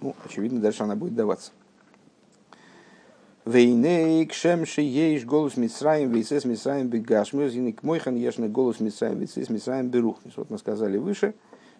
[0.00, 1.52] ну, очевидно, дальше она будет даваться.
[3.44, 9.48] Вейней кшемши ейш голос Мицраем, вейсес Мицраем бегашмюз, и к мойхан ешны голос Мицраем, вейсес
[9.48, 10.36] Мицраем берухнис.
[10.36, 11.34] Вот мы сказали выше,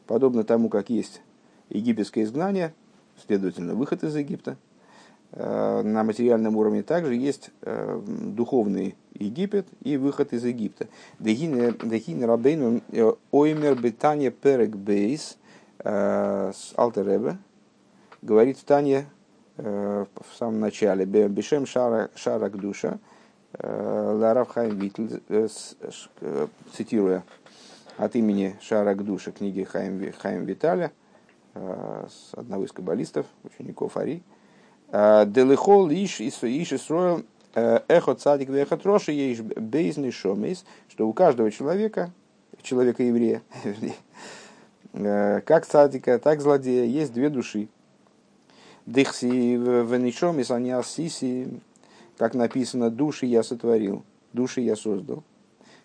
[0.07, 1.21] подобно тому, как есть
[1.69, 2.73] египетское изгнание,
[3.27, 4.55] следовательно, выход из Египта, э,
[5.33, 6.83] на материальном уровне.
[6.83, 10.87] Также есть э, духовный Египет и выход из Египта.
[11.19, 12.81] Дехин рабейну
[13.31, 15.37] оймер бетания перек бейс–
[15.89, 17.39] Э, с Алтеребе,
[18.21, 19.07] говорит в Тане
[19.57, 22.99] э, в самом начале, Бешем Шара, шара Душа,
[23.53, 25.21] э, Ларав Хайм Витль,
[26.73, 27.23] цитируя
[27.99, 30.91] от имени Шара Душа книги Хайм, Хайм Виталя,
[32.33, 34.25] одного из каббалистов, учеников Ари,
[34.93, 42.13] Делихол иш иш строил эхо цадик вехот роши ешь бейзный шомейс, что у каждого человека,
[42.63, 43.43] человека еврея,
[44.97, 47.69] Э, как цадика, так злодея, есть две души.
[48.87, 50.45] Дыхси венишом и
[50.85, 51.61] сиси,
[52.17, 55.23] как написано, души я сотворил, души я создал.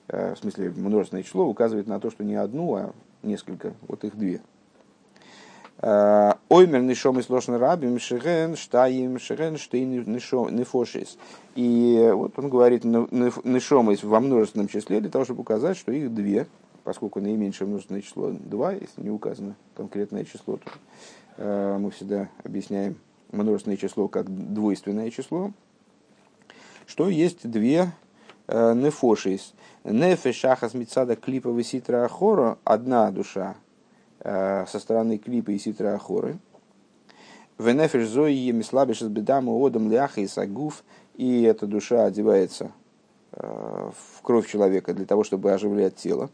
[0.08, 4.16] Э, в смысле, множественное число указывает на то, что не одну, а несколько, вот их
[4.16, 4.40] две.
[5.82, 11.18] Э, оймер нишом и сложно рабим шеген штаим шеген штейн нефошис.
[11.56, 16.48] И вот он говорит нишом во множественном числе для того, чтобы указать, что их две–
[16.84, 20.72] поскольку наименьшее множественное число 2, если не указано конкретное число, то
[21.38, 22.98] э, мы всегда объясняем
[23.32, 25.52] множественное число как двойственное число,
[26.88, 27.92] что есть две
[28.48, 29.54] э, нефошис.
[29.84, 33.56] Нефешахас мицада клипа виситра ахора, одна душа
[34.24, 36.38] со стороны клипа и ситра ахоры.
[37.62, 40.84] Венефеш зои емислабиш бедаму одам ляха и сагуф,
[41.16, 42.72] и эта душа одевается
[43.34, 46.32] э, в кровь человека для того, чтобы оживлять тело.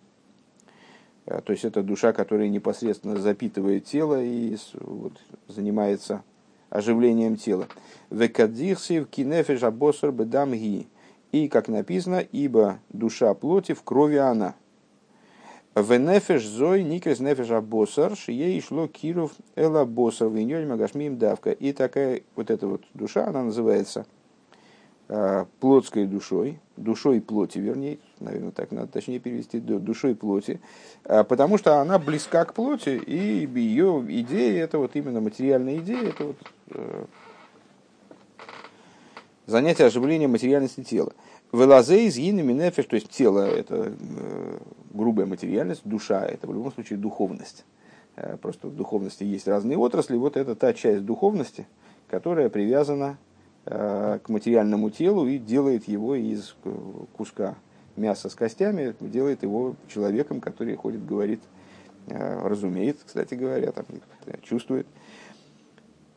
[1.26, 5.14] Э, то есть это душа, которая непосредственно запитывает тело и вот,
[5.48, 6.24] занимается
[6.70, 7.68] оживлением тела.
[8.10, 10.88] Абосар бедам ги.
[11.34, 14.56] И, как написано, ибо душа плоти в крови она.
[15.82, 21.52] Венефеш зой никрес нефеш абосар шией шло киров эла босар виньоль магашмим давка.
[21.52, 24.06] И такая вот эта вот душа, она называется–
[25.10, 30.60] Э, плотской душой, душой плоти, вернее, наверное, так надо точнее перевести, душой плоти,
[31.06, 36.10] э, потому что она близка к плоти, и ее идея, это вот именно материальная идея,
[36.10, 36.36] это вот
[36.72, 37.06] э,
[39.46, 41.14] занятие оживления материальности тела.
[41.52, 43.94] Велазей из гинами нефеш, то есть тело это
[44.94, 47.66] грубая материальность, душа это в любом случае духовность.
[48.42, 51.68] Просто в духовности есть разные отрасли, вот это та часть духовности,
[52.10, 53.18] которая привязана
[53.70, 56.56] Э, к материальному телу и делает его из
[57.18, 57.56] куска
[57.98, 61.42] мяса с костями, делает его человеком, который ходит, говорит,
[62.08, 63.86] э, разумеет, кстати говоря, там,
[64.42, 64.88] чувствует.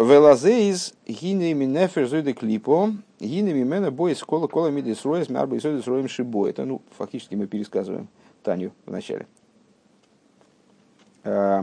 [0.00, 5.60] Велазеиз гинеми нефер зойде клипо, гинеми мена бой с кола кола миди сроем, мярба и
[5.60, 6.48] сойде сроем шибо.
[6.48, 8.08] Это, ну, фактически мы пересказываем
[8.42, 9.26] Таню в начале.
[11.24, 11.62] Э,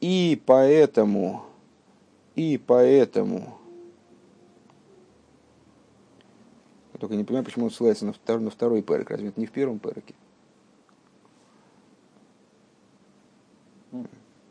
[0.00, 1.42] и поэтому
[2.34, 3.58] и поэтому...
[6.98, 9.10] Только не понимаю, почему он ссылается на, втор, на второй перек.
[9.10, 10.14] Разве это не в первом переке?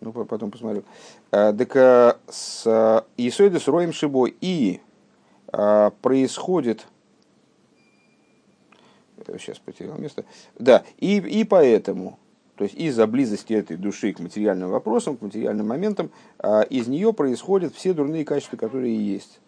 [0.01, 0.83] Ну, потом посмотрю.
[1.29, 4.81] Так а, с Исойдес роем шибо и
[6.01, 6.87] происходит
[9.37, 10.25] сейчас потерял место.
[10.57, 12.17] Да, и, и поэтому,
[12.55, 16.09] то есть из-за близости этой души к материальным вопросам, к материальным моментам,
[16.69, 19.39] из нее происходят все дурные качества, которые есть.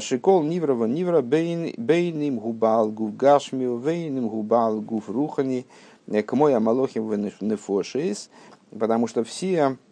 [0.00, 5.66] Шикол ниврова нивра бейним губал гуф гашмил, бейним губал гуф рухани,
[6.06, 8.30] к мой амалохим нефошис,
[8.70, 9.83] потому что все Э,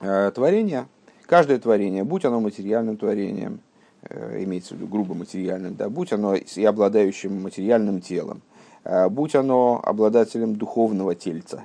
[0.00, 0.86] творение,
[1.30, 3.60] каждое творение, будь оно материальным творением,
[4.02, 8.42] э, имеется в виду грубо материальным, да, будь оно и обладающим материальным телом,
[8.82, 11.64] э, будь оно обладателем духовного тельца,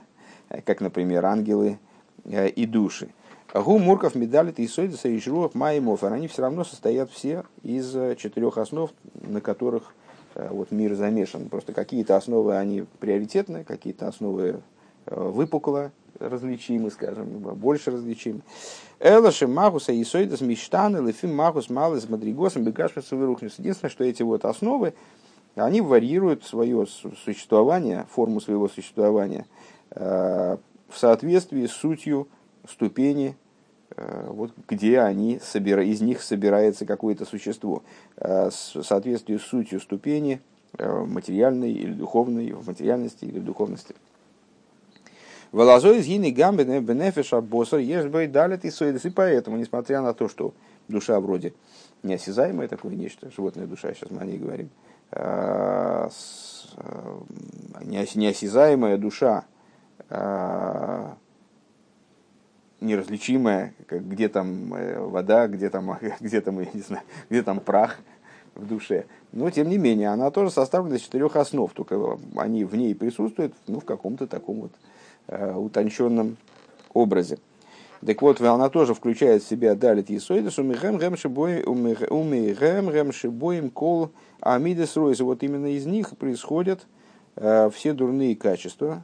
[0.66, 1.80] как, например, ангелы
[2.26, 3.10] и души.
[3.54, 8.92] Гу, Мурков, Медалит, Исойдеса и Шруах, Маймофер, они все равно состоят все из четырех основ,
[9.22, 9.94] на которых
[10.36, 11.48] вот мир замешан.
[11.50, 14.62] Просто какие-то основы, они приоритетны, какие-то основы
[15.06, 18.42] выпукло различимы, скажем, больше различимы.
[19.00, 23.60] Элаши Магуса и Сойдас Миштаны, Лефим Магус Малыс Мадригосом Бекашмис Вырухнис.
[23.60, 24.94] Единственное, что эти вот основы,
[25.56, 29.46] они варьируют свое существование, форму своего существования
[29.92, 30.58] э,
[30.90, 32.28] в соответствии с сутью
[32.70, 33.38] ступени,
[33.96, 37.84] э, вот где они из них собирается какое-то существо.
[38.18, 40.42] Э, в соответствии с сутью ступени
[40.78, 43.96] материальной или духовной, в материальности или духовности.
[45.56, 49.06] Волозой из гини гамбы бенефиша босса ешь бой далит и соидес.
[49.06, 50.54] И поэтому, несмотря на то, что
[50.90, 51.54] душа вроде
[52.04, 54.70] неосязаемое такое нечто, животная душа, сейчас мы о ней говорим,
[55.12, 56.10] а,
[56.76, 57.22] а,
[57.86, 59.46] неосязаемая душа,
[60.10, 61.16] а,
[62.82, 68.00] неразличимая, где там э, вода, где там, где там, я не знаю, где там прах
[68.56, 69.06] в душе.
[69.32, 73.54] Но, тем не менее, она тоже составлена из четырех основ, только они в ней присутствуют
[73.68, 74.72] ну, в каком-то таком вот
[75.28, 76.38] утонченном
[76.94, 77.38] образе.
[78.06, 81.16] Так вот, она тоже включает в себя далит есойдес, умихем гэм
[83.12, 84.12] шибоем кол
[84.42, 85.20] амидес ройс.
[85.22, 86.86] Вот именно из них происходят
[87.36, 89.04] э, все дурные качества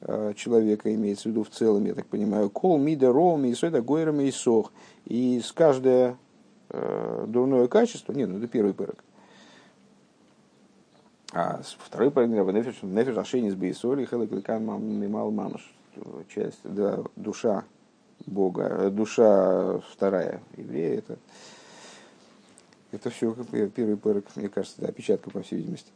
[0.00, 3.82] э, человека, имеется в виду в целом, я так понимаю, кол мида ром и сойда
[3.82, 4.72] гойрам и сох.
[5.04, 6.16] И с каждое
[7.26, 9.02] дурное качество, нет, ну это первый пырок,
[11.32, 15.72] а второй параграф нефиш нефиш ашенис бейсоли хелекликан мимал мамаш.
[16.32, 17.64] Часть, да, душа
[18.26, 21.18] Бога, душа вторая еврея, это,
[22.92, 23.34] это все
[23.74, 25.90] первый пырок, мне кажется, да, опечатка, по всей видимости.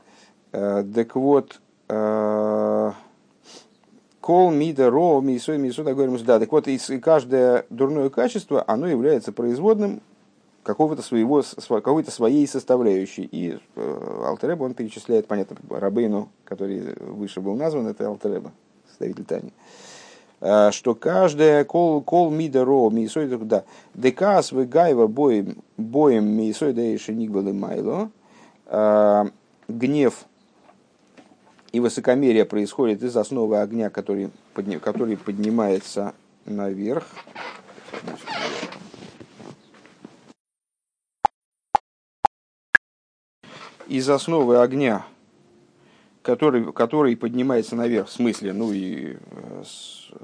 [0.52, 2.94] А, так вот, а,
[4.24, 6.40] Кол, мида, ро, мисо, мисо, так говорим, да.
[6.40, 10.00] Так вот, и каждое дурное качество, оно является производным
[10.64, 13.28] какого-то своего, какой-то своей составляющей.
[13.30, 18.50] И э, Алтереба он перечисляет, понятно, Рабейну, который выше был назван, это Алтереба,
[18.88, 19.52] составитель Тани.
[20.40, 26.98] Э, что каждая кол, кол мида ро мисой, да, декас гайва боем, боем мисой и
[26.98, 28.10] шенигбалы майло,
[28.66, 29.24] э,
[29.68, 30.24] гнев
[31.72, 36.14] и высокомерие происходит из основы огня, который, подни, который поднимается
[36.46, 37.04] наверх.
[43.88, 45.06] Из основы огня,
[46.22, 49.62] который, который поднимается наверх, в смысле, ну и э,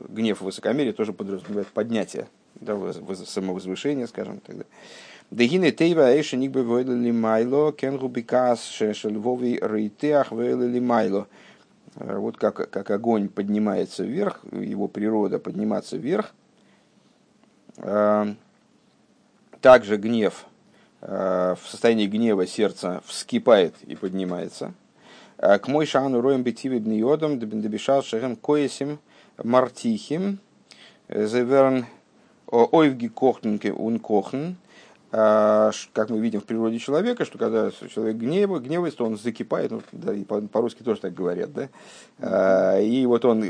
[0.09, 2.77] гнев и высокомерие тоже подразумевает поднятие, да,
[3.27, 4.65] самовозвышение, скажем тогда.
[5.31, 11.29] Дегины тейва эйша никбе войли майло, кенгу бикас шельвови рейтеах войли майло.
[11.97, 16.33] Э, вот как, как огонь поднимается вверх, его природа подниматься вверх,
[17.77, 18.35] э,
[19.61, 20.47] также гнев
[21.01, 24.75] в состоянии гнева сердце вскипает и поднимается.
[25.41, 28.99] Э, к мой шану роем бетивидный йодом добешал шерем коесим
[29.43, 30.39] мартихим
[31.09, 31.87] зеверн
[32.47, 34.53] ойвги кохненке ун кохн.
[35.13, 39.81] Э, как мы видим в природе человека, что когда человек гнева, гневается, он закипает, ну,
[39.93, 43.43] да, и по-русски тоже так говорят, да, и вот он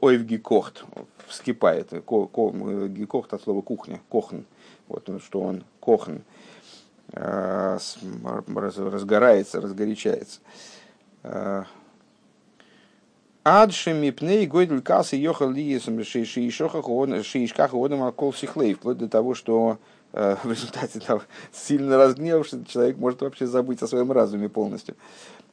[0.00, 0.84] ойвги кохт,
[1.28, 4.40] вскипает, кохт от слова кухня, кохн,
[4.92, 6.18] вот что он кохн,
[7.12, 7.78] э,
[8.54, 10.40] разгорается, разгорячается.
[11.22, 11.64] Э,
[13.44, 19.78] Адшими пней гойдль касы йохал лиесом шиишках одам акол сихлей, вплоть до того, что
[20.12, 21.22] э, в результате того,
[21.52, 24.94] сильно разгневавшись, человек может вообще забыть о своем разуме полностью.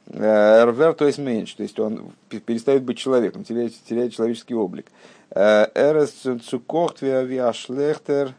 [0.06, 4.86] Рвер, то есть меньше, то есть он перестает быть человеком, теряет, теряет человеческий облик.
[5.30, 6.10] Эрес
[6.42, 8.34] цукохт виашлехтер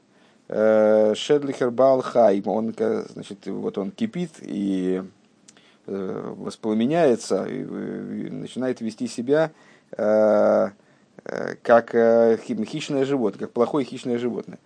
[0.51, 5.01] Шедлихер Балхай, он, значит, вот он кипит и
[5.85, 7.63] воспламеняется, и
[8.29, 9.51] начинает вести себя
[9.95, 14.59] как хищное животное, как плохое хищное животное.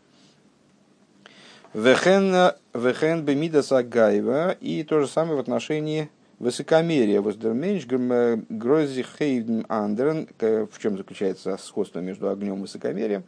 [1.73, 6.09] Вехен бемидас агаева, и то же самое в отношении
[6.39, 7.21] высокомерия.
[7.21, 7.85] Воздерменш
[8.49, 13.23] грози хейден андерен, в чем заключается сходство между огнем и высокомерием,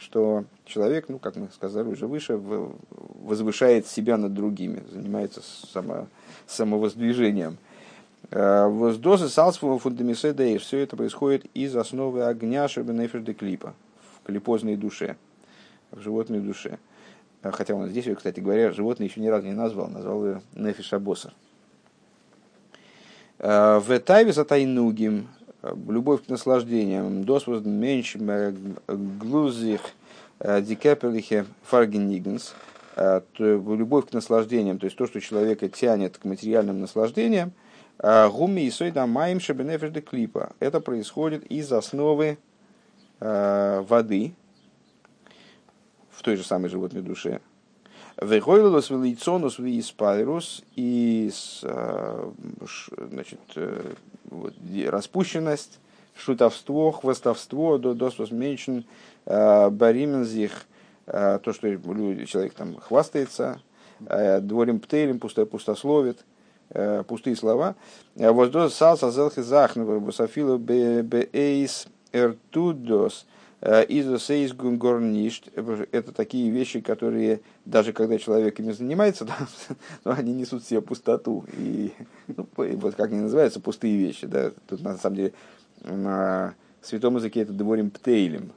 [0.00, 6.06] что человек, ну, как мы сказали уже выше, возвышает себя над другими, занимается само,
[6.46, 7.58] самовоздвижением.
[8.30, 13.74] Э, воздозы салсфова фундамиседей, все это происходит из основы огня шебенеферды клипа,
[14.16, 15.16] в клипозной душе,
[15.90, 16.78] в животной душе.
[17.42, 21.00] Э, хотя он здесь, кстати говоря, животное еще ни разу не назвал, назвал ее нефиша.
[23.38, 25.28] Э, в тайве за тайнугим,
[25.62, 28.16] любовь к наслаждениям, досвоз меньш
[28.88, 29.80] глузих
[30.38, 32.54] дикапелихе фаргенигенс,
[33.38, 37.52] любовь к наслаждениям, то есть то, что человека тянет к материальным наслаждениям,
[37.98, 40.52] гуми и сойда маем шебенефеш клипа.
[40.60, 42.38] Это происходит из основы
[43.20, 44.32] воды,
[46.20, 47.40] в той же самой животной душе.
[48.20, 51.30] Вегойлос велицонус вииспайрус и
[51.62, 52.30] э,
[53.10, 53.94] значит, э,
[54.30, 54.54] вот,
[54.86, 55.78] распущенность,
[56.16, 58.84] шутовство, хвостовство, досвос меньшин,
[59.26, 60.66] э, баримензих,
[61.06, 63.60] то, что люди, человек там хвастается,
[63.98, 66.24] дворим птелем, пусто, пустословит,
[67.08, 67.74] пустые слова.
[68.14, 73.26] Воздос салса зелхи захнова, бусафилу беэйс эртудос,
[73.62, 79.36] Изосейс гунгорништ– это такие вещи, которые даже когда человек ими занимается, да,
[80.04, 81.44] но они несут в себе пустоту.
[81.58, 81.92] И,
[82.28, 84.26] ну, вот как они называются, пустые вещи.
[84.26, 84.52] Да?
[84.66, 85.32] Тут на самом деле
[85.82, 88.52] на святом языке это дворим птейлем,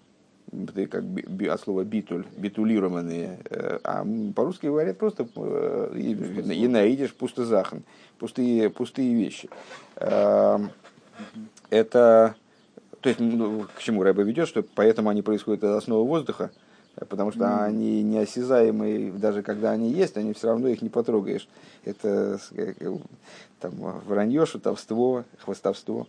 [0.89, 3.39] как би, от слова битуль, битулированные.
[3.49, 7.84] Э, а по-русски говорят просто э, и наидишь пустозахан,
[8.20, 9.49] пустые, пустые вещи.
[9.97, 10.72] Эм,
[11.70, 12.36] это
[13.04, 16.51] то есть, ну, к чему Рэба ведет, что поэтому они происходят из основы воздуха,
[17.10, 17.64] потому что mm.
[17.66, 21.49] они неосязаемые, даже когда они есть, они все равно их не потрогаешь.
[21.84, 22.39] Это
[23.60, 23.74] там,
[24.08, 26.08] вранье, шутовство, хвостовство.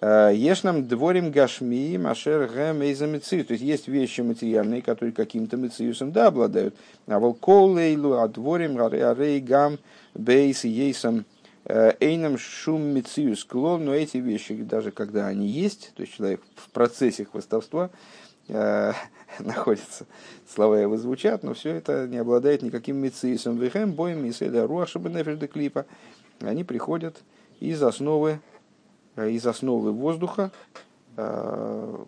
[0.00, 5.56] Э, ешь нам дворим гашми, машер гэм и То есть есть вещи материальные, которые каким-то
[5.56, 6.76] мециусом да обладают.
[7.08, 9.78] А волколейлу, а дворим, арей гам,
[10.14, 11.39] бейс, ейсам, Э,
[12.00, 16.70] Эйном шум мициус клон, но эти вещи, даже когда они есть, то есть человек в
[16.70, 17.90] процессе хвостовства
[18.48, 18.92] э,
[19.38, 20.06] находится,
[20.52, 23.58] слова его звучат, но все это не обладает никаким мициусом.
[23.58, 25.86] Вихем, боем, миседа, руашаба нефежда клипа.
[26.40, 27.22] Они приходят
[27.60, 28.40] из основы,
[29.16, 30.50] э, из основы воздуха,
[31.16, 32.04] э,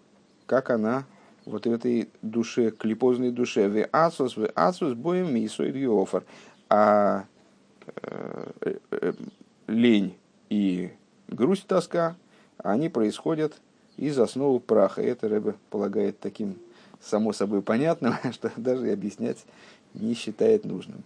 [0.47, 1.05] как она
[1.45, 3.69] вот этой душе, клипозной душе.
[3.69, 5.77] Ве ацус, ве ацус, боем, мисоид
[6.69, 7.25] А
[7.87, 9.13] э,
[9.67, 10.15] лень
[10.49, 10.91] и
[11.29, 12.17] грусть, тоска,
[12.59, 13.55] они происходят
[13.97, 15.03] из основы праха.
[15.03, 16.57] Это Рэбе полагает таким
[17.01, 19.45] само собой понятным, что даже объяснять
[19.95, 21.03] не считает нужным.